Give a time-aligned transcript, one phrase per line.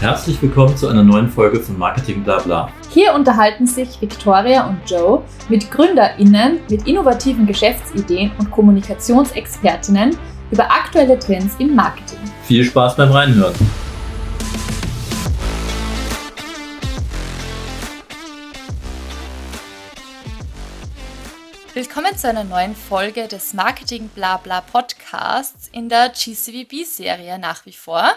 [0.00, 2.70] Herzlich willkommen zu einer neuen Folge von Marketing Blabla.
[2.90, 10.14] Hier unterhalten sich Victoria und Joe mit GründerInnen mit innovativen Geschäftsideen und Kommunikationsexpertinnen
[10.50, 12.18] über aktuelle Trends im Marketing.
[12.42, 13.54] Viel Spaß beim Reinhören.
[21.72, 28.12] Willkommen zu einer neuen Folge des Marketing Blabla Podcasts in der GCVB-Serie nach wie vor.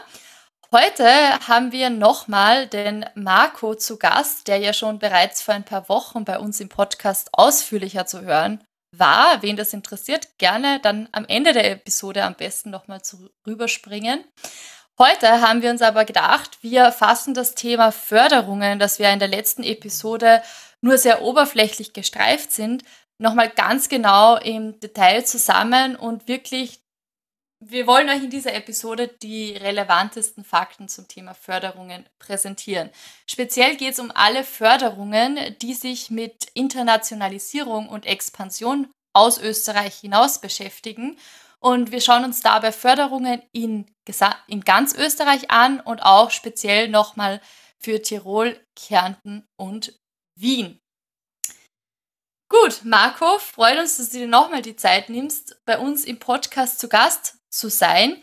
[0.71, 1.07] Heute
[1.47, 6.25] haben wir nochmal den Marco zu Gast, der ja schon bereits vor ein paar Wochen
[6.25, 8.63] bei uns im Podcast ausführlicher zu hören
[8.95, 9.41] war.
[9.41, 13.01] Wen das interessiert, gerne dann am Ende der Episode am besten nochmal
[13.47, 14.23] rüberspringen.
[14.99, 19.27] Heute haben wir uns aber gedacht, wir fassen das Thema Förderungen, das wir in der
[19.27, 20.43] letzten Episode
[20.81, 22.83] nur sehr oberflächlich gestreift sind,
[23.19, 26.79] nochmal ganz genau im Detail zusammen und wirklich
[27.61, 32.89] wir wollen euch in dieser Episode die relevantesten Fakten zum Thema Förderungen präsentieren.
[33.27, 40.39] Speziell geht es um alle Förderungen, die sich mit Internationalisierung und Expansion aus Österreich hinaus
[40.39, 41.17] beschäftigen.
[41.59, 43.93] Und wir schauen uns dabei Förderungen in,
[44.47, 47.41] in ganz Österreich an und auch speziell nochmal
[47.77, 49.99] für Tirol, Kärnten und
[50.39, 50.79] Wien.
[52.47, 56.79] Gut, Marco, freut uns, dass du dir nochmal die Zeit nimmst, bei uns im Podcast
[56.79, 58.17] zu Gast zu sein.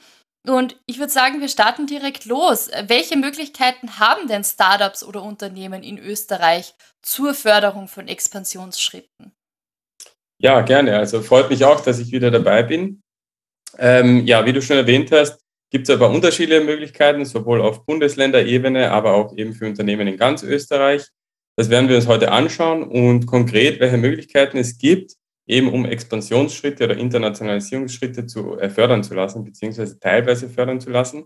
[0.46, 2.70] Und ich würde sagen, wir starten direkt los.
[2.86, 9.32] Welche Möglichkeiten haben denn Startups oder Unternehmen in Österreich zur Förderung von Expansionsschritten?
[10.40, 10.96] Ja, gerne.
[10.96, 13.02] Also freut mich auch, dass ich wieder dabei bin.
[13.78, 15.40] Ähm, ja, wie du schon erwähnt hast,
[15.70, 20.42] gibt es aber unterschiedliche Möglichkeiten, sowohl auf Bundesländerebene, aber auch eben für Unternehmen in ganz
[20.42, 21.08] Österreich.
[21.58, 25.14] Das werden wir uns heute anschauen und konkret, welche Möglichkeiten es gibt,
[25.46, 31.24] eben um Expansionsschritte oder Internationalisierungsschritte zu äh, fördern zu lassen, beziehungsweise teilweise fördern zu lassen.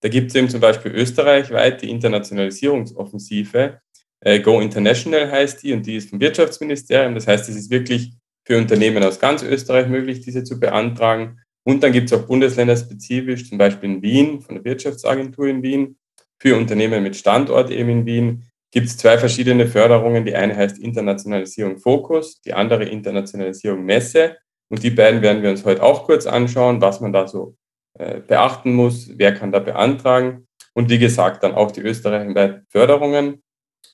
[0.00, 3.80] Da gibt es eben zum Beispiel österreichweit die Internationalisierungsoffensive.
[4.20, 7.14] Äh, Go International heißt die und die ist vom Wirtschaftsministerium.
[7.14, 8.12] Das heißt, es ist wirklich
[8.44, 11.40] für Unternehmen aus ganz Österreich möglich, diese zu beantragen.
[11.64, 15.96] Und dann gibt es auch bundesländerspezifisch, zum Beispiel in Wien, von der Wirtschaftsagentur in Wien,
[16.40, 20.24] für Unternehmen mit Standort eben in Wien, gibt es zwei verschiedene Förderungen.
[20.24, 24.38] Die eine heißt Internationalisierung Fokus, die andere Internationalisierung Messe.
[24.68, 27.56] Und die beiden werden wir uns heute auch kurz anschauen, was man da so
[27.98, 30.48] äh, beachten muss, wer kann da beantragen.
[30.72, 33.42] Und wie gesagt, dann auch die österreichweiten Förderungen.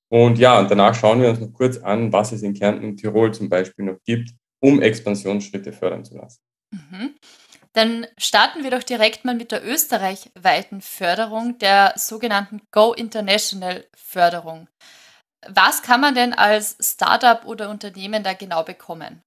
[0.09, 2.97] Und ja, und danach schauen wir uns noch kurz an, was es in Kärnten und
[2.97, 6.41] Tirol zum Beispiel noch gibt, um Expansionsschritte fördern zu lassen.
[6.71, 7.15] Mhm.
[7.79, 14.67] Dann starten wir doch direkt mal mit der österreichweiten Förderung, der sogenannten Go International Förderung.
[15.47, 19.23] Was kann man denn als Startup oder Unternehmen da genau bekommen?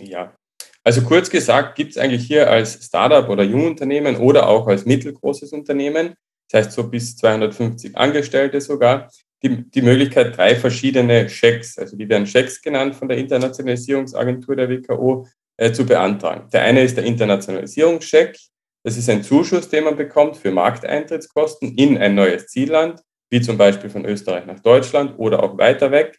[0.00, 0.34] Ja,
[0.82, 5.52] also kurz gesagt, gibt es eigentlich hier als Startup oder Jungunternehmen oder auch als mittelgroßes
[5.52, 6.14] Unternehmen,
[6.50, 9.12] das heißt so bis 250 Angestellte sogar,
[9.44, 14.70] die, die Möglichkeit, drei verschiedene Schecks, also die werden Schecks genannt von der Internationalisierungsagentur der
[14.70, 16.48] WKO, äh, zu beantragen.
[16.52, 18.38] Der eine ist der Internationalisierungscheck.
[18.84, 23.00] Das ist ein Zuschuss, den man bekommt für Markteintrittskosten in ein neues Zielland,
[23.30, 26.18] wie zum Beispiel von Österreich nach Deutschland oder auch weiter weg.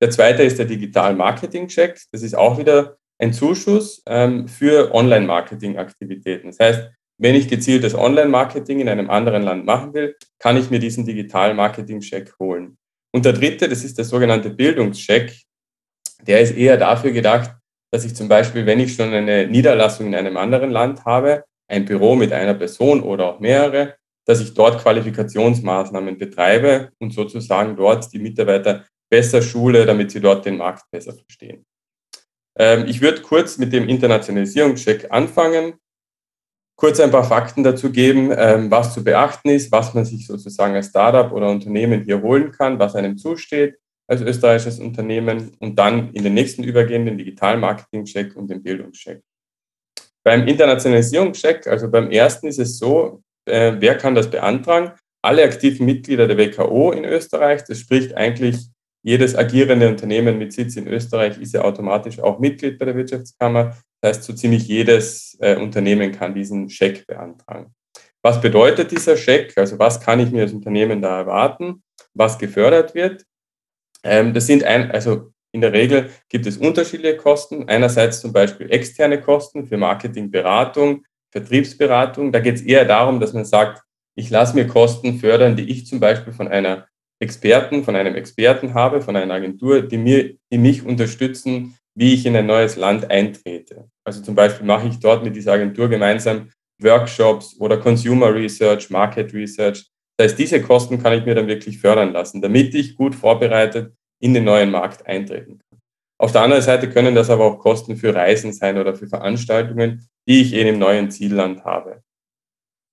[0.00, 2.00] Der zweite ist der Digital Marketing Check.
[2.12, 6.48] Das ist auch wieder ein Zuschuss ähm, für Online-Marketing-Aktivitäten.
[6.48, 10.78] Das heißt, wenn ich gezieltes Online-Marketing in einem anderen Land machen will, kann ich mir
[10.78, 12.78] diesen Digital Marketing Check holen.
[13.12, 15.36] Und der dritte, das ist der sogenannte Bildungscheck.
[16.22, 17.57] Der ist eher dafür gedacht,
[17.90, 21.84] dass ich zum Beispiel, wenn ich schon eine Niederlassung in einem anderen Land habe, ein
[21.84, 28.12] Büro mit einer Person oder auch mehrere, dass ich dort Qualifikationsmaßnahmen betreibe und sozusagen dort
[28.12, 31.64] die Mitarbeiter besser schule, damit sie dort den Markt besser verstehen.
[32.58, 35.74] Ähm, ich würde kurz mit dem Internationalisierungscheck anfangen,
[36.76, 40.74] kurz ein paar Fakten dazu geben, ähm, was zu beachten ist, was man sich sozusagen
[40.74, 46.12] als Startup oder Unternehmen hier holen kann, was einem zusteht als österreichisches Unternehmen und dann
[46.12, 49.22] in den nächsten übergehen, den Digital-Marketing-Check und den Bildungscheck.
[50.24, 54.92] Beim Internationalisierungscheck, also beim ersten ist es so, äh, wer kann das beantragen?
[55.22, 58.56] Alle aktiven Mitglieder der WKO in Österreich, das spricht eigentlich
[59.02, 63.76] jedes agierende Unternehmen mit Sitz in Österreich ist ja automatisch auch Mitglied bei der Wirtschaftskammer.
[64.00, 67.74] Das heißt, so ziemlich jedes äh, Unternehmen kann diesen Scheck beantragen.
[68.22, 69.56] Was bedeutet dieser Scheck?
[69.56, 71.82] Also was kann ich mir als Unternehmen da erwarten?
[72.14, 73.24] Was gefördert wird?
[74.08, 77.68] Ähm, das sind ein, also in der Regel gibt es unterschiedliche Kosten.
[77.68, 82.32] Einerseits zum Beispiel externe Kosten für Marketingberatung, Vertriebsberatung.
[82.32, 83.82] Da geht es eher darum, dass man sagt,
[84.14, 86.86] ich lasse mir Kosten fördern, die ich zum Beispiel von einer
[87.20, 92.26] Experten, von einem Experten habe, von einer Agentur, die, mir, die mich unterstützen, wie ich
[92.26, 93.88] in ein neues Land eintrete.
[94.04, 96.50] Also zum Beispiel mache ich dort mit dieser Agentur gemeinsam
[96.80, 99.86] Workshops oder Consumer Research, Market Research.
[100.16, 103.92] Das heißt, diese Kosten kann ich mir dann wirklich fördern lassen, damit ich gut vorbereitet
[104.20, 105.80] in den neuen Markt eintreten kann.
[106.20, 110.08] Auf der anderen Seite können das aber auch Kosten für Reisen sein oder für Veranstaltungen,
[110.26, 112.02] die ich in dem neuen Zielland habe.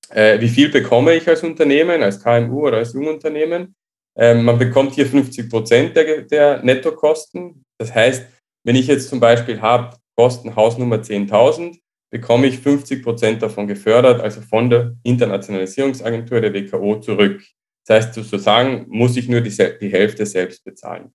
[0.10, 3.76] Äh, wie viel bekomme ich als Unternehmen, als KMU oder als Jungunternehmen?
[4.16, 7.64] Ähm, man bekommt hier 50 Prozent der, der Nettokosten.
[7.80, 8.26] Das heißt,
[8.64, 11.80] wenn ich jetzt zum Beispiel habe, Kosten Hausnummer 10.000,
[12.12, 17.44] bekomme ich 50 Prozent davon gefördert, also von der Internationalisierungsagentur der WKO zurück.
[17.86, 21.14] Das heißt, sozusagen muss ich nur die, die Hälfte selbst bezahlen.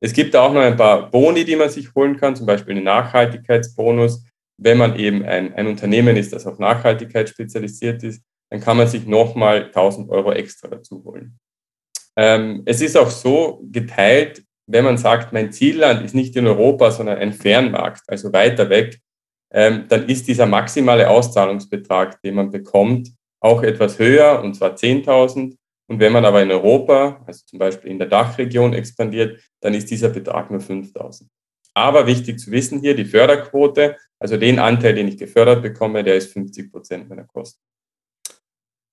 [0.00, 2.84] Es gibt auch noch ein paar Boni, die man sich holen kann, zum Beispiel einen
[2.84, 4.24] Nachhaltigkeitsbonus.
[4.60, 8.88] Wenn man eben ein, ein Unternehmen ist, das auf Nachhaltigkeit spezialisiert ist, dann kann man
[8.88, 11.38] sich nochmal 1000 Euro extra dazu holen.
[12.16, 16.90] Ähm, es ist auch so geteilt, wenn man sagt, mein Zielland ist nicht in Europa,
[16.90, 18.98] sondern ein Fernmarkt, also weiter weg,
[19.52, 23.10] ähm, dann ist dieser maximale Auszahlungsbetrag, den man bekommt,
[23.40, 25.56] auch etwas höher, und zwar 10.000.
[25.90, 29.90] Und wenn man aber in Europa, also zum Beispiel in der Dachregion expandiert, dann ist
[29.90, 31.26] dieser Betrag nur 5.000.
[31.74, 36.16] Aber wichtig zu wissen hier, die Förderquote, also den Anteil, den ich gefördert bekomme, der
[36.16, 37.62] ist 50 Prozent meiner Kosten.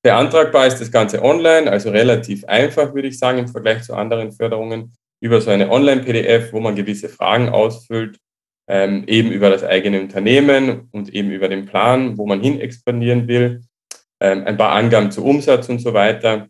[0.03, 4.31] Beantragbar ist das Ganze online, also relativ einfach, würde ich sagen, im Vergleich zu anderen
[4.31, 8.19] Förderungen, über so eine Online-PDF, wo man gewisse Fragen ausfüllt,
[8.67, 13.27] ähm, eben über das eigene Unternehmen und eben über den Plan, wo man hin expandieren
[13.27, 13.61] will,
[14.19, 16.49] ähm, ein paar Angaben zu Umsatz und so weiter.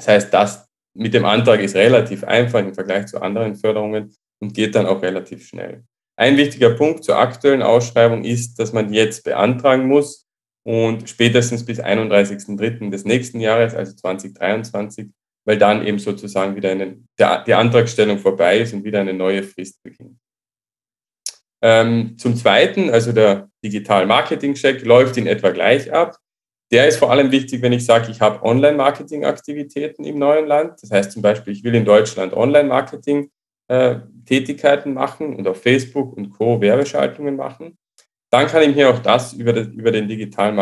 [0.00, 4.54] Das heißt, das mit dem Antrag ist relativ einfach im Vergleich zu anderen Förderungen und
[4.54, 5.84] geht dann auch relativ schnell.
[6.16, 10.26] Ein wichtiger Punkt zur aktuellen Ausschreibung ist, dass man jetzt beantragen muss
[10.64, 12.90] und spätestens bis 31.03.
[12.90, 15.10] des nächsten Jahres, also 2023,
[15.44, 19.82] weil dann eben sozusagen wieder eine, die Antragstellung vorbei ist und wieder eine neue Frist
[19.82, 20.18] beginnt.
[21.62, 26.16] Ähm, zum Zweiten, also der Digital Marketing Check läuft in etwa gleich ab.
[26.70, 30.80] Der ist vor allem wichtig, wenn ich sage, ich habe Online-Marketing-Aktivitäten im neuen Land.
[30.82, 36.60] Das heißt zum Beispiel, ich will in Deutschland Online-Marketing-Tätigkeiten machen und auf Facebook und Co.
[36.60, 37.76] Werbeschaltungen machen.
[38.32, 40.52] Dann kann ich mir auch das über, den Digital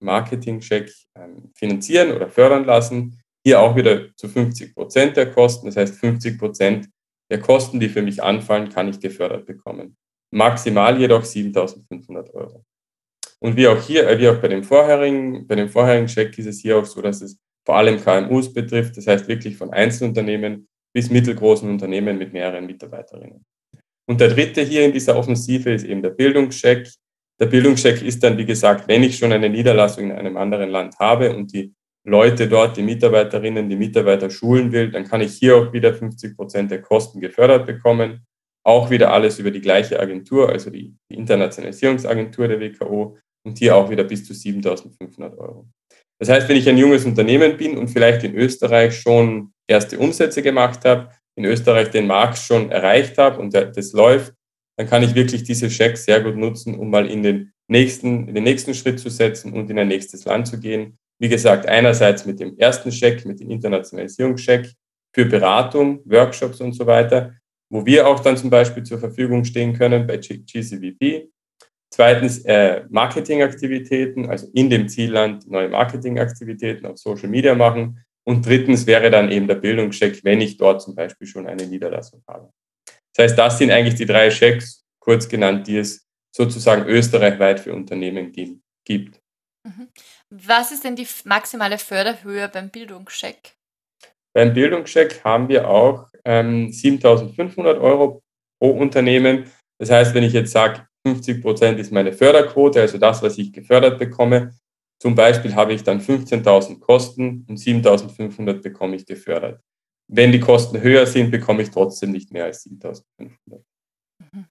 [0.00, 3.20] Marketing-Check ähm, finanzieren oder fördern lassen.
[3.44, 5.66] Hier auch wieder zu 50 Prozent der Kosten.
[5.66, 6.88] Das heißt, 50 Prozent
[7.30, 9.96] der Kosten, die für mich anfallen, kann ich gefördert bekommen.
[10.32, 12.64] Maximal jedoch 7.500 Euro.
[13.42, 16.46] Und wie auch hier, äh, wie auch bei dem vorherigen, bei dem vorherigen Check ist
[16.46, 20.68] es hier auch so, dass es vor allem KMUs betrifft, das heißt wirklich von Einzelunternehmen
[20.94, 23.44] bis mittelgroßen Unternehmen mit mehreren Mitarbeiterinnen.
[24.08, 26.88] Und der dritte hier in dieser Offensive ist eben der Bildungscheck.
[27.40, 30.96] Der Bildungscheck ist dann, wie gesagt, wenn ich schon eine Niederlassung in einem anderen Land
[31.00, 31.74] habe und die
[32.04, 36.36] Leute dort, die Mitarbeiterinnen, die Mitarbeiter schulen will, dann kann ich hier auch wieder 50
[36.36, 38.24] Prozent der Kosten gefördert bekommen.
[38.64, 43.76] Auch wieder alles über die gleiche Agentur, also die, die Internationalisierungsagentur der WKO und hier
[43.76, 45.68] auch wieder bis zu 7.500 Euro.
[46.18, 50.42] Das heißt, wenn ich ein junges Unternehmen bin und vielleicht in Österreich schon erste Umsätze
[50.42, 54.34] gemacht habe, in Österreich den Markt schon erreicht habe und das läuft,
[54.76, 58.34] dann kann ich wirklich diese Checks sehr gut nutzen, um mal in den nächsten, in
[58.34, 60.98] den nächsten Schritt zu setzen und in ein nächstes Land zu gehen.
[61.18, 64.72] Wie gesagt, einerseits mit dem ersten Check, mit dem Internationalisierungscheck
[65.14, 67.34] für Beratung, Workshops und so weiter,
[67.70, 71.30] wo wir auch dann zum Beispiel zur Verfügung stehen können bei GCVP.
[71.92, 78.02] Zweitens äh, Marketingaktivitäten, also in dem Zielland neue Marketingaktivitäten auf Social Media machen.
[78.24, 82.22] Und drittens wäre dann eben der Bildungscheck, wenn ich dort zum Beispiel schon eine Niederlassung
[82.26, 82.50] habe.
[83.14, 87.74] Das heißt, das sind eigentlich die drei Checks, kurz genannt, die es sozusagen österreichweit für
[87.74, 89.20] Unternehmen gibt.
[89.64, 89.88] Mhm.
[90.30, 93.54] Was ist denn die maximale Förderhöhe beim Bildungscheck?
[94.34, 98.22] Beim Bildungscheck haben wir auch ähm, 7.500 Euro
[98.58, 99.50] pro Unternehmen.
[99.78, 103.52] Das heißt, wenn ich jetzt sage, 50 Prozent ist meine Förderquote, also das, was ich
[103.52, 104.52] gefördert bekomme.
[105.00, 109.60] Zum Beispiel habe ich dann 15.000 Kosten und 7.500 bekomme ich gefördert.
[110.08, 113.02] Wenn die Kosten höher sind, bekomme ich trotzdem nicht mehr als 7.500.
[114.18, 114.46] Mhm.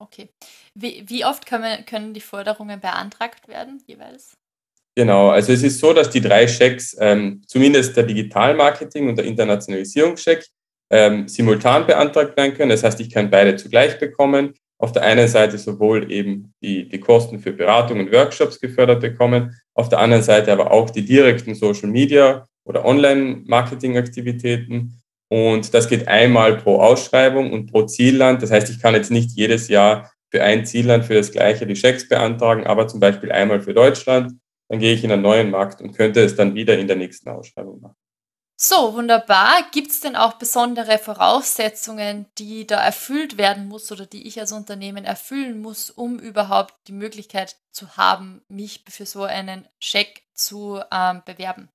[0.00, 0.28] Okay.
[0.74, 4.36] Wie, wie oft können, können die Forderungen beantragt werden jeweils?
[4.96, 9.26] Genau, also es ist so, dass die drei Schecks, ähm, zumindest der Digitalmarketing und der
[9.26, 10.44] Internationalisierungscheck,
[10.90, 12.70] ähm, simultan beantragt werden können.
[12.70, 17.00] Das heißt, ich kann beide zugleich bekommen auf der einen Seite sowohl eben die, die
[17.00, 21.54] Kosten für Beratung und Workshops gefördert bekommen, auf der anderen Seite aber auch die direkten
[21.54, 25.02] Social Media oder Online-Marketing-Aktivitäten.
[25.28, 28.42] Und das geht einmal pro Ausschreibung und pro Zielland.
[28.42, 31.76] Das heißt, ich kann jetzt nicht jedes Jahr für ein Zielland für das gleiche die
[31.76, 34.32] Schecks beantragen, aber zum Beispiel einmal für Deutschland.
[34.68, 37.30] Dann gehe ich in einen neuen Markt und könnte es dann wieder in der nächsten
[37.30, 37.96] Ausschreibung machen.
[38.60, 39.62] So, wunderbar.
[39.70, 44.50] Gibt es denn auch besondere Voraussetzungen, die da erfüllt werden muss oder die ich als
[44.50, 50.80] Unternehmen erfüllen muss, um überhaupt die Möglichkeit zu haben, mich für so einen Scheck zu
[50.92, 51.68] ähm, bewerben?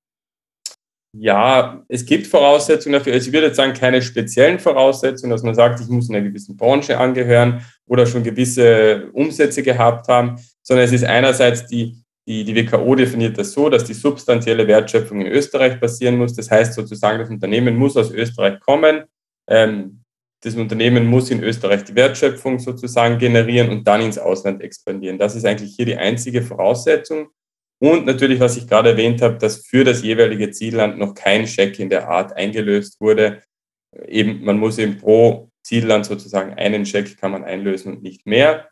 [1.15, 3.13] Ja, es gibt Voraussetzungen dafür.
[3.13, 6.57] Also ich würde jetzt sagen, keine speziellen Voraussetzungen, dass man sagt, ich muss einer gewissen
[6.57, 12.55] Branche angehören oder schon gewisse Umsätze gehabt haben, sondern es ist einerseits die, die, die
[12.55, 16.33] WKO definiert das so, dass die substanzielle Wertschöpfung in Österreich passieren muss.
[16.33, 19.03] Das heißt sozusagen, das Unternehmen muss aus Österreich kommen.
[19.47, 20.03] Ähm,
[20.41, 25.17] das Unternehmen muss in Österreich die Wertschöpfung sozusagen generieren und dann ins Ausland expandieren.
[25.17, 27.29] Das ist eigentlich hier die einzige Voraussetzung.
[27.79, 31.79] Und natürlich, was ich gerade erwähnt habe, dass für das jeweilige Zielland noch kein Scheck
[31.79, 33.41] in der Art eingelöst wurde.
[34.07, 38.69] Eben, man muss eben pro Zielland sozusagen einen Scheck kann man einlösen und nicht mehr.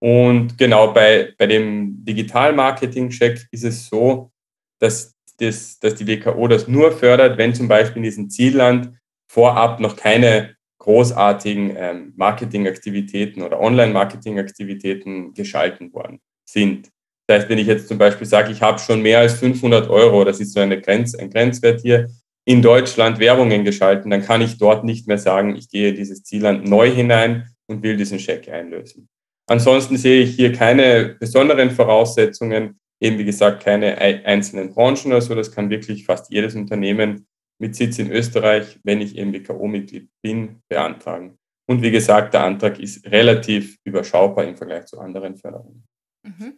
[0.00, 4.32] Und genau bei, bei dem Digital-Marketing-Check ist es so,
[4.80, 8.92] dass, das, dass die WKO das nur fördert, wenn zum Beispiel in diesem Zielland
[9.30, 16.88] vorab noch keine großartigen ähm, Marketingaktivitäten oder Online-Marketingaktivitäten geschalten worden sind.
[17.26, 20.24] Das heißt, wenn ich jetzt zum Beispiel sage, ich habe schon mehr als 500 Euro,
[20.24, 22.08] das ist so eine Grenz, ein Grenzwert hier,
[22.46, 26.66] in Deutschland Werbungen geschalten, dann kann ich dort nicht mehr sagen, ich gehe dieses Zielland
[26.66, 29.08] neu hinein und will diesen Scheck einlösen.
[29.50, 35.34] Ansonsten sehe ich hier keine besonderen Voraussetzungen, eben wie gesagt keine einzelnen Branchen oder so.
[35.34, 37.26] Das kann wirklich fast jedes Unternehmen
[37.58, 41.36] mit Sitz in Österreich, wenn ich eben WKO-Mitglied bin, beantragen.
[41.68, 45.84] Und wie gesagt, der Antrag ist relativ überschaubar im Vergleich zu anderen Förderungen.
[46.22, 46.54] Mhm.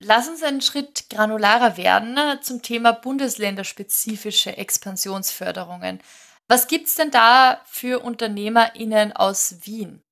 [0.00, 6.00] Lass uns einen Schritt granularer werden ne, zum Thema bundesländerspezifische Expansionsförderungen.
[6.48, 10.02] Was gibt es denn da für UnternehmerInnen aus Wien?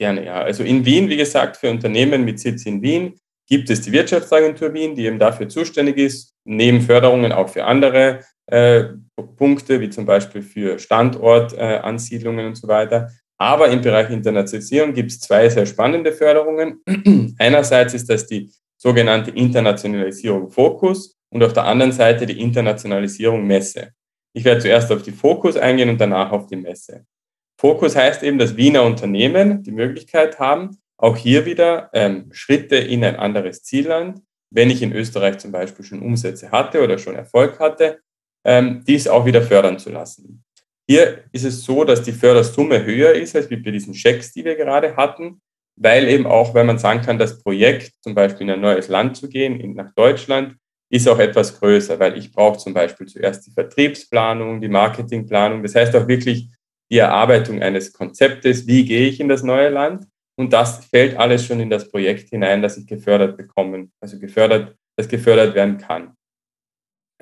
[0.00, 0.40] Gerne, ja.
[0.40, 4.72] Also in Wien, wie gesagt, für Unternehmen mit Sitz in Wien gibt es die Wirtschaftsagentur
[4.72, 8.84] Wien, die eben dafür zuständig ist, neben Förderungen auch für andere äh,
[9.36, 13.10] Punkte, wie zum Beispiel für Standortansiedlungen äh, und so weiter.
[13.36, 16.80] Aber im Bereich Internationalisierung gibt es zwei sehr spannende Förderungen.
[17.38, 23.90] Einerseits ist das die sogenannte Internationalisierung Fokus und auf der anderen Seite die Internationalisierung Messe.
[24.32, 27.04] Ich werde zuerst auf die Fokus eingehen und danach auf die Messe.
[27.60, 33.04] Fokus heißt eben, dass Wiener Unternehmen die Möglichkeit haben, auch hier wieder ähm, Schritte in
[33.04, 37.60] ein anderes Zielland, wenn ich in Österreich zum Beispiel schon Umsätze hatte oder schon Erfolg
[37.60, 38.00] hatte,
[38.46, 40.42] ähm, dies auch wieder fördern zu lassen.
[40.88, 44.56] Hier ist es so, dass die Fördersumme höher ist als bei diesen Schecks, die wir
[44.56, 45.42] gerade hatten,
[45.76, 49.18] weil eben auch, wenn man sagen kann, das Projekt, zum Beispiel in ein neues Land
[49.18, 50.56] zu gehen, nach Deutschland,
[50.90, 55.74] ist auch etwas größer, weil ich brauche zum Beispiel zuerst die Vertriebsplanung, die Marketingplanung, das
[55.74, 56.48] heißt auch wirklich
[56.90, 60.06] die Erarbeitung eines Konzeptes, wie gehe ich in das neue Land.
[60.36, 64.74] Und das fällt alles schon in das Projekt hinein, das ich gefördert bekommen, also gefördert,
[64.96, 66.14] das gefördert werden kann.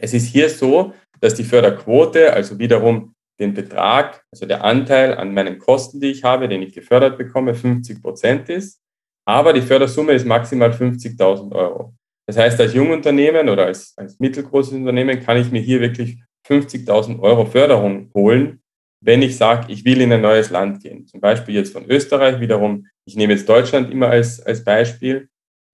[0.00, 5.34] Es ist hier so, dass die Förderquote, also wiederum den Betrag, also der Anteil an
[5.34, 8.80] meinen Kosten, die ich habe, den ich gefördert bekomme, 50 Prozent ist.
[9.26, 11.94] Aber die Fördersumme ist maximal 50.000 Euro.
[12.26, 17.20] Das heißt, als Jungunternehmen oder als, als mittelgroßes Unternehmen kann ich mir hier wirklich 50.000
[17.20, 18.60] Euro Förderung holen,
[19.00, 21.06] wenn ich sage, ich will in ein neues Land gehen.
[21.06, 22.86] Zum Beispiel jetzt von Österreich wiederum.
[23.04, 25.28] Ich nehme jetzt Deutschland immer als, als Beispiel.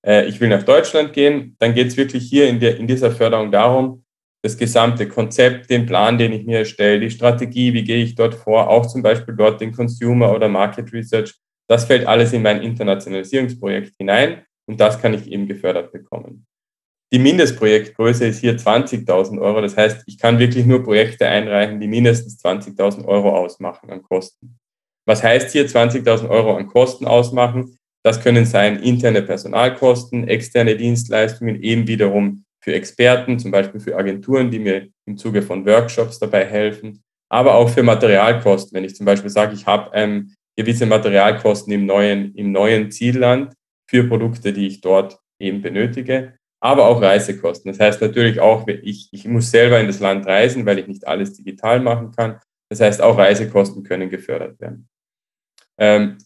[0.07, 1.57] Äh, ich will nach Deutschland gehen.
[1.59, 4.05] Dann geht es wirklich hier in, der, in dieser Förderung darum,
[4.43, 8.35] das gesamte Konzept, den Plan, den ich mir erstelle, die Strategie, wie gehe ich dort
[8.35, 11.35] vor, auch zum Beispiel dort den Consumer oder Market Research.
[11.67, 16.47] Das fällt alles in mein Internationalisierungsprojekt hinein und das kann ich eben gefördert bekommen.
[17.15, 19.61] Die Mindestprojektgröße ist hier 20.000 Euro.
[19.61, 24.59] Das heißt, ich kann wirklich nur Projekte einreichen, die mindestens 20.000 Euro ausmachen an Kosten.
[25.07, 27.79] Was heißt hier 20.000 Euro an Kosten ausmachen?
[28.03, 34.51] Das können sein interne Personalkosten, externe Dienstleistungen, eben wiederum für Experten, zum Beispiel für Agenturen,
[34.51, 38.75] die mir im Zuge von Workshops dabei helfen, aber auch für Materialkosten.
[38.75, 43.55] Wenn ich zum Beispiel sage, ich habe ähm, gewisse Materialkosten im neuen, im neuen Zielland
[43.89, 47.71] für Produkte, die ich dort eben benötige, aber auch Reisekosten.
[47.71, 51.07] Das heißt natürlich auch, ich, ich muss selber in das Land reisen, weil ich nicht
[51.07, 52.41] alles digital machen kann.
[52.71, 54.89] Das heißt, auch Reisekosten können gefördert werden.
[55.79, 56.17] Ähm,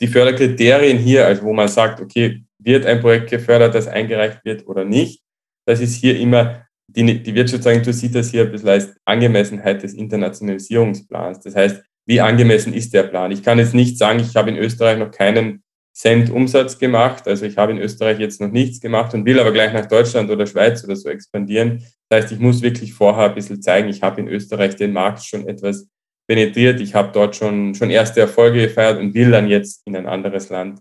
[0.00, 4.66] die Förderkriterien hier, also wo man sagt, okay, wird ein Projekt gefördert, das eingereicht wird
[4.66, 5.22] oder nicht,
[5.66, 9.92] das ist hier immer, die, die Wirtschaftsagentur sieht das hier ein bisschen als Angemessenheit des
[9.92, 11.40] Internationalisierungsplans.
[11.40, 13.30] Das heißt, wie angemessen ist der Plan?
[13.30, 15.62] Ich kann jetzt nicht sagen, ich habe in Österreich noch keinen
[15.92, 17.26] Cent Umsatz gemacht.
[17.26, 20.30] Also ich habe in Österreich jetzt noch nichts gemacht und will aber gleich nach Deutschland
[20.30, 21.84] oder Schweiz oder so expandieren.
[22.08, 25.24] Das heißt, ich muss wirklich vorher ein bisschen zeigen, ich habe in Österreich den Markt
[25.24, 25.88] schon etwas
[26.28, 30.06] penetriert, ich habe dort schon, schon erste Erfolge gefeiert und will dann jetzt in ein
[30.06, 30.78] anderes Land.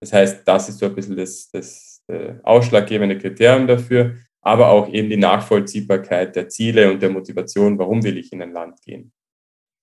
[0.00, 4.88] Das heißt, das ist so ein bisschen das, das äh, ausschlaggebende Kriterium dafür, aber auch
[4.88, 9.12] eben die Nachvollziehbarkeit der Ziele und der Motivation, warum will ich in ein Land gehen.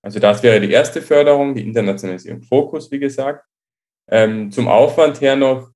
[0.03, 3.45] Also das wäre die erste Förderung, die Internationalisierung Fokus, wie gesagt.
[4.09, 5.71] Ähm, zum Aufwand her noch,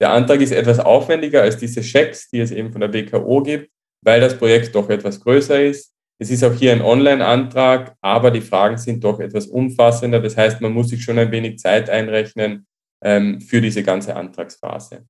[0.00, 3.70] der Antrag ist etwas aufwendiger als diese Schecks, die es eben von der BKO gibt,
[4.04, 5.92] weil das Projekt doch etwas größer ist.
[6.18, 10.20] Es ist auch hier ein Online-Antrag, aber die Fragen sind doch etwas umfassender.
[10.20, 12.66] Das heißt, man muss sich schon ein wenig Zeit einrechnen
[13.02, 15.06] ähm, für diese ganze Antragsphase.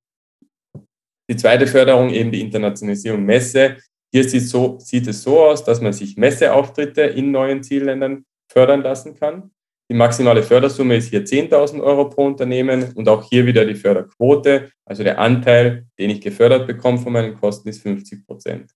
[1.29, 3.77] Die zweite Förderung, eben die Internationalisierung Messe.
[4.13, 4.49] Hier sieht,
[4.81, 9.51] sieht es so aus, dass man sich Messeauftritte in neuen Zielländern fördern lassen kann.
[9.89, 14.69] Die maximale Fördersumme ist hier 10.000 Euro pro Unternehmen und auch hier wieder die Förderquote,
[14.85, 18.71] also der Anteil, den ich gefördert bekomme von meinen Kosten, ist 50 Prozent.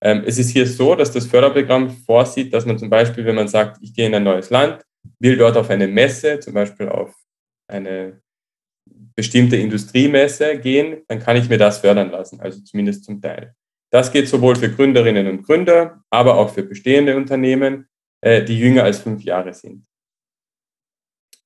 [0.00, 3.48] Ähm, es ist hier so, dass das Förderprogramm vorsieht, dass man zum Beispiel, wenn man
[3.48, 4.84] sagt, ich gehe in ein neues Land,
[5.18, 7.14] will dort auf eine Messe, zum Beispiel auf
[7.66, 8.20] eine
[9.16, 13.54] bestimmte Industriemesse gehen, dann kann ich mir das fördern lassen, also zumindest zum Teil.
[13.90, 17.88] Das geht sowohl für Gründerinnen und Gründer, aber auch für bestehende Unternehmen,
[18.20, 19.84] äh, die jünger als fünf Jahre sind.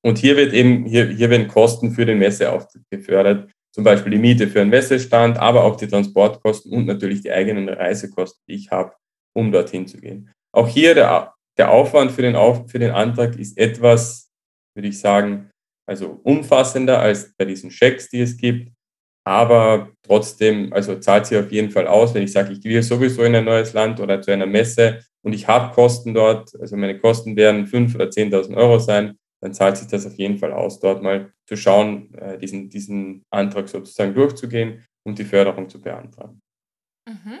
[0.01, 4.17] Und hier wird eben, hier, hier werden Kosten für den Messeauftritt gefördert, zum Beispiel die
[4.17, 8.71] Miete für einen Messestand, aber auch die Transportkosten und natürlich die eigenen Reisekosten, die ich
[8.71, 8.93] habe,
[9.33, 10.31] um dorthin zu gehen.
[10.51, 14.31] Auch hier der, der Aufwand für den, Auf, für den Antrag ist etwas,
[14.75, 15.49] würde ich sagen,
[15.87, 18.71] also umfassender als bei diesen Schecks, die es gibt.
[19.25, 23.23] Aber trotzdem, also zahlt sich auf jeden Fall aus, wenn ich sage, ich gehe sowieso
[23.23, 26.97] in ein neues Land oder zu einer Messe und ich habe Kosten dort, also meine
[26.97, 30.79] Kosten werden 5.000 oder 10.000 Euro sein, dann zahlt sich das auf jeden Fall aus,
[30.79, 36.41] dort mal zu schauen, äh, diesen, diesen Antrag sozusagen durchzugehen und die Förderung zu beantragen.
[37.07, 37.39] Mhm.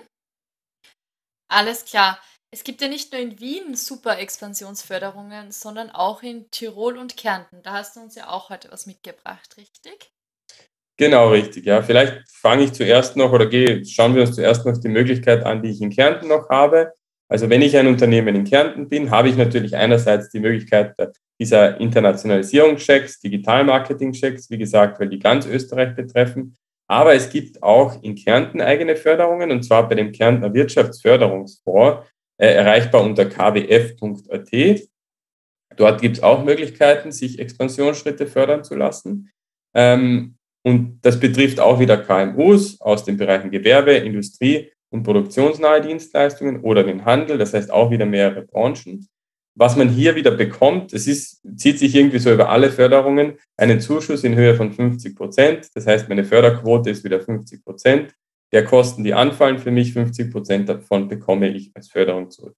[1.51, 2.19] Alles klar.
[2.51, 7.61] Es gibt ja nicht nur in Wien super Expansionsförderungen, sondern auch in Tirol und Kärnten.
[7.61, 10.11] Da hast du uns ja auch heute was mitgebracht, richtig?
[10.97, 11.65] Genau, richtig.
[11.65, 15.45] Ja, vielleicht fange ich zuerst noch oder gehe, schauen wir uns zuerst noch die Möglichkeit
[15.45, 16.93] an, die ich in Kärnten noch habe.
[17.31, 20.97] Also wenn ich ein Unternehmen in Kärnten bin, habe ich natürlich einerseits die Möglichkeit
[21.39, 26.55] dieser Internationalisierungschecks, Digital-Marketing-Checks, wie gesagt, weil die ganz Österreich betreffen.
[26.87, 32.05] Aber es gibt auch in Kärnten eigene Förderungen, und zwar bei dem Kärntner Wirtschaftsförderungsfonds,
[32.37, 34.81] äh, erreichbar unter kwf.at.
[35.75, 39.31] Dort gibt es auch Möglichkeiten, sich Expansionsschritte fördern zu lassen.
[39.75, 46.61] Ähm, und das betrifft auch wieder KMUs aus den Bereichen Gewerbe, Industrie und produktionsnahe Dienstleistungen
[46.61, 49.07] oder den Handel, das heißt auch wieder mehrere Branchen.
[49.55, 53.81] Was man hier wieder bekommt, es ist, zieht sich irgendwie so über alle Förderungen, einen
[53.81, 55.69] Zuschuss in Höhe von 50 Prozent.
[55.73, 58.13] Das heißt, meine Förderquote ist wieder 50 Prozent.
[58.51, 62.55] Der Kosten, die anfallen für mich, 50 Prozent davon bekomme ich als Förderung zurück.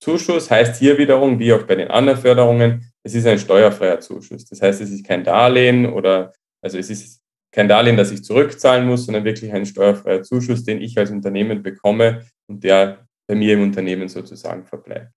[0.00, 4.44] Zuschuss heißt hier wiederum, wie auch bei den anderen Förderungen, es ist ein steuerfreier Zuschuss.
[4.44, 8.86] Das heißt, es ist kein Darlehen oder, also es ist kein Darlehen, das ich zurückzahlen
[8.86, 13.54] muss, sondern wirklich ein steuerfreier Zuschuss, den ich als Unternehmen bekomme und der bei mir
[13.54, 15.12] im Unternehmen sozusagen verbleibt.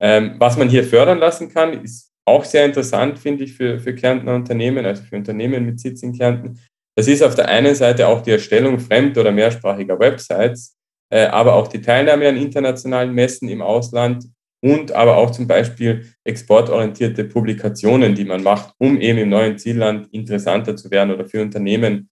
[0.00, 3.94] Ähm, was man hier fördern lassen kann, ist auch sehr interessant, finde ich, für, für
[3.94, 6.60] Kärntner Unternehmen, also für Unternehmen mit Sitz in Kärnten.
[6.96, 10.76] Das ist auf der einen Seite auch die Erstellung fremd- oder mehrsprachiger Websites,
[11.12, 14.26] äh, aber auch die Teilnahme an internationalen Messen im Ausland
[14.60, 20.12] und aber auch zum Beispiel exportorientierte Publikationen, die man macht, um eben im neuen Zielland
[20.12, 22.10] interessanter zu werden oder für Unternehmen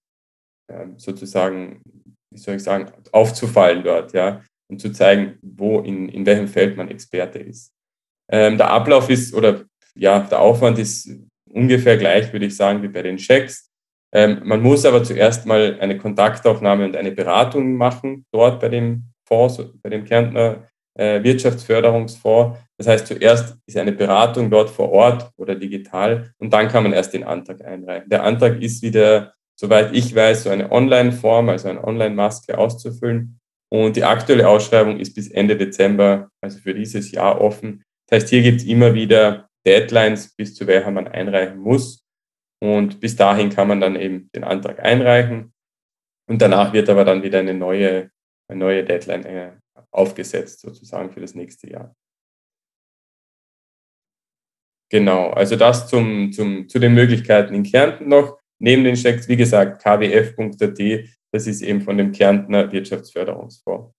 [0.69, 1.83] äh, sozusagen,
[2.33, 6.77] wie soll ich sagen, aufzufallen dort, ja, und zu zeigen, wo in, in welchem Feld
[6.77, 7.73] man Experte ist.
[8.31, 9.63] Ähm, der Ablauf ist oder
[9.95, 11.09] ja, der Aufwand ist
[11.51, 13.71] ungefähr gleich, würde ich sagen, wie bei den Checks.
[14.13, 19.05] Ähm, man muss aber zuerst mal eine Kontaktaufnahme und eine Beratung machen, dort bei dem
[19.27, 22.59] Fonds, bei dem Kärntner äh, Wirtschaftsförderungsfonds.
[22.79, 26.93] Das heißt, zuerst ist eine Beratung dort vor Ort oder digital und dann kann man
[26.93, 28.09] erst den Antrag einreichen.
[28.09, 33.39] Der Antrag ist wieder, soweit ich weiß, so eine Online-Form, also eine Online-Maske auszufüllen.
[33.69, 37.83] Und die aktuelle Ausschreibung ist bis Ende Dezember, also für dieses Jahr offen.
[38.09, 42.07] Das heißt, hier gibt es immer wieder Deadlines, bis zu welcher man einreichen muss.
[42.63, 45.53] Und bis dahin kann man dann eben den Antrag einreichen.
[46.29, 48.11] Und danach wird aber dann wieder eine neue,
[48.49, 49.53] eine neue Deadline äh,
[49.91, 51.95] aufgesetzt, sozusagen für das nächste Jahr.
[54.91, 58.39] Genau, also das zum, zum, zu den Möglichkeiten in Kärnten noch.
[58.59, 63.93] Neben den Checks, wie gesagt, kwf.at, das ist eben von dem Kärntner Wirtschaftsförderungsfonds.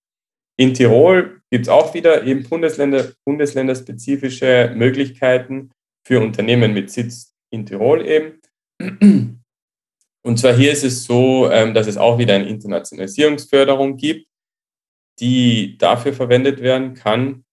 [0.58, 5.70] In Tirol gibt es auch wieder eben Bundesländer, bundesländerspezifische Möglichkeiten
[6.06, 8.40] für Unternehmen mit Sitz in Tirol eben.
[10.22, 14.28] Und zwar hier ist es so, ähm, dass es auch wieder eine Internationalisierungsförderung gibt
[15.20, 17.44] die dafür verwendet werden kann,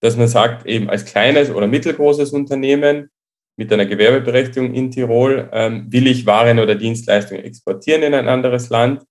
[0.00, 3.10] dass man sagt, eben als kleines oder mittelgroßes Unternehmen
[3.58, 8.68] mit einer Gewerbeberechtigung in Tirol ähm, will ich Waren oder Dienstleistungen exportieren in ein anderes
[8.68, 9.04] Land.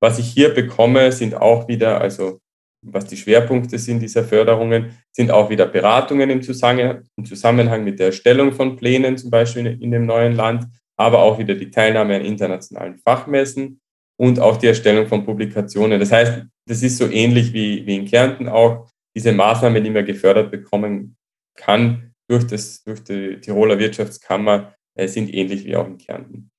[0.00, 2.40] Was ich hier bekomme, sind auch wieder, also
[2.82, 8.52] was die Schwerpunkte sind dieser Förderungen, sind auch wieder Beratungen im Zusammenhang, mit der Erstellung
[8.52, 12.98] von Plänen, zum Beispiel in, dem neuen Land, aber auch wieder die Teilnahme an internationalen
[12.98, 13.80] Fachmessen
[14.16, 15.98] und auch die Erstellung von Publikationen.
[15.98, 18.88] Das heißt, das ist so ähnlich wie, wie in Kärnten auch.
[19.16, 21.16] Diese Maßnahmen, die man gefördert bekommen
[21.56, 26.50] kann durch, das, durch die Tiroler Wirtschaftskammer, äh, sind ähnlich wie auch in Kärnten.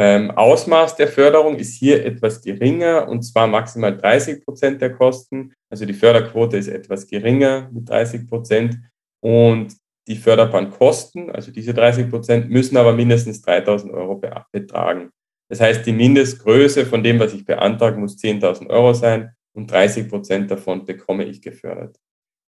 [0.00, 5.52] Ähm, Ausmaß der Förderung ist hier etwas geringer und zwar maximal 30 Prozent der Kosten.
[5.68, 8.78] Also die Förderquote ist etwas geringer mit 30 Prozent
[9.20, 9.74] und
[10.06, 15.10] die förderbaren Kosten, also diese 30 Prozent, müssen aber mindestens 3000 Euro betragen.
[15.50, 20.08] Das heißt, die Mindestgröße von dem, was ich beantrage, muss 10.000 Euro sein und 30
[20.08, 21.96] Prozent davon bekomme ich gefördert.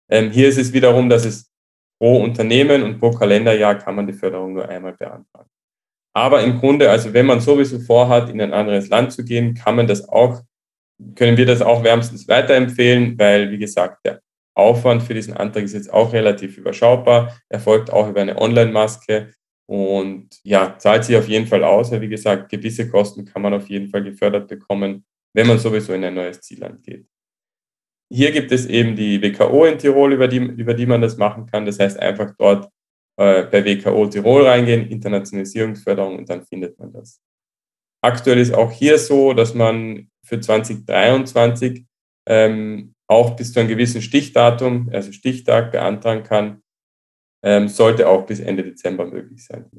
[0.08, 1.50] Ähm, hier ist es wiederum, dass es
[1.98, 5.50] pro Unternehmen und pro Kalenderjahr kann man die Förderung nur einmal beantragen.
[6.12, 9.77] Aber im Grunde, also wenn man sowieso vorhat, in ein anderes Land zu gehen, kann
[9.77, 10.42] man das auch,
[11.14, 14.20] können wir das auch wärmstens weiterempfehlen, weil, wie gesagt, der
[14.55, 19.33] Aufwand für diesen Antrag ist jetzt auch relativ überschaubar, erfolgt auch über eine Online-Maske
[19.66, 23.68] und ja, zahlt sich auf jeden Fall aus, wie gesagt, gewisse Kosten kann man auf
[23.68, 27.07] jeden Fall gefördert bekommen, wenn man sowieso in ein neues Zielland geht.
[28.12, 31.46] Hier gibt es eben die WKO in Tirol, über die, über die man das machen
[31.46, 31.64] kann.
[31.64, 32.68] Das heißt, einfach dort
[33.20, 37.20] äh, bei WKO Tirol reingehen, Internationalisierungsförderung und dann findet man das.
[38.02, 41.85] Aktuell ist auch hier so, dass man für 2023
[42.26, 46.62] ähm, auch bis zu einem gewissen Stichdatum, also Stichtag, beantragen kann,
[47.44, 49.70] ähm, sollte auch bis Ende Dezember möglich sein.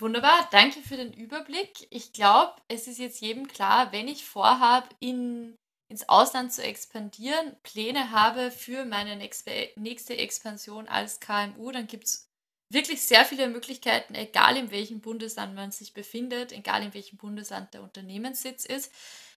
[0.00, 1.86] Wunderbar, danke für den Überblick.
[1.90, 5.56] Ich glaube, es ist jetzt jedem klar, wenn ich vorhabe, in,
[5.94, 12.28] ins Ausland zu expandieren, Pläne habe für meine nächste Expansion als KMU, dann gibt es
[12.72, 17.72] wirklich sehr viele Möglichkeiten, egal in welchem Bundesland man sich befindet, egal in welchem Bundesland
[17.74, 18.90] der Unternehmenssitz ist.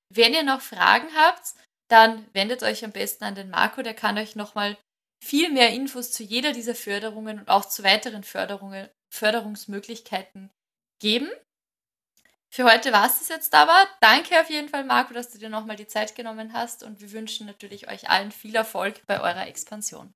[0.10, 1.54] Wenn ihr noch Fragen habt,
[1.92, 4.76] dann wendet euch am besten an den Marco, der kann euch nochmal
[5.24, 10.50] viel mehr Infos zu jeder dieser Förderungen und auch zu weiteren Förderungen, Förderungsmöglichkeiten
[11.00, 11.30] geben.
[12.50, 13.86] Für heute war es das jetzt aber.
[14.02, 17.12] Danke auf jeden Fall, Marco, dass du dir nochmal die Zeit genommen hast und wir
[17.12, 20.14] wünschen natürlich euch allen viel Erfolg bei eurer Expansion.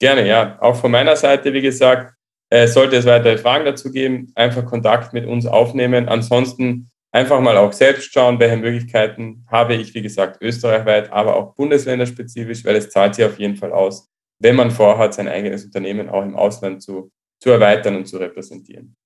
[0.00, 0.60] Gerne, ja.
[0.60, 2.14] Auch von meiner Seite, wie gesagt,
[2.50, 6.08] äh, sollte es weitere Fragen dazu geben, einfach Kontakt mit uns aufnehmen.
[6.08, 11.54] Ansonsten einfach mal auch selbst schauen, welche Möglichkeiten habe ich, wie gesagt, österreichweit, aber auch
[11.54, 14.08] bundesländerspezifisch, weil es zahlt sich auf jeden Fall aus,
[14.40, 17.10] wenn man vorhat, sein eigenes Unternehmen auch im Ausland zu,
[17.42, 18.96] zu erweitern und zu repräsentieren.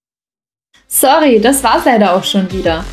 [0.94, 2.84] Sorry, das war's leider auch schon wieder.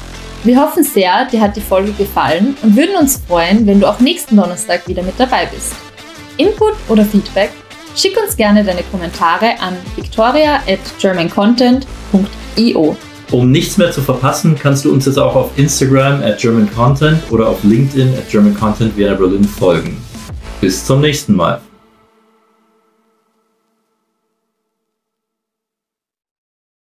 [0.46, 4.00] Wir hoffen sehr, dir hat die Folge gefallen und würden uns freuen, wenn du auch
[4.00, 5.76] nächsten Donnerstag wieder mit dabei bist.
[6.38, 7.52] Input oder Feedback?
[7.96, 12.98] Schick uns gerne deine Kommentare an victoria at germancontent.io.
[13.32, 17.22] Um nichts mehr zu verpassen, kannst du uns jetzt auch auf Instagram at German Content
[17.30, 20.02] oder auf LinkedIn at German Content Vienna Berlin folgen.
[20.62, 21.62] Bis zum nächsten Mal.